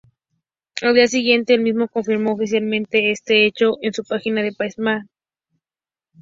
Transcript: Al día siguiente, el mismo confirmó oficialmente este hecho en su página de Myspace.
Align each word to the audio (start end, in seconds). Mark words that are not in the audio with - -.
Al 0.81 0.95
día 0.95 1.07
siguiente, 1.07 1.53
el 1.53 1.61
mismo 1.61 1.87
confirmó 1.87 2.33
oficialmente 2.33 3.11
este 3.11 3.45
hecho 3.45 3.77
en 3.83 3.93
su 3.93 4.03
página 4.03 4.41
de 4.41 4.47
Myspace. 4.57 5.03